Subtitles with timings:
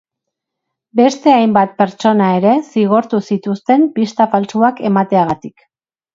[0.99, 5.57] Beste hainbat pertsona ere zigortu zituzten pista faltsuak emateagatik.